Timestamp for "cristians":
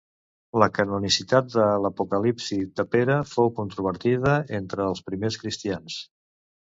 5.43-5.99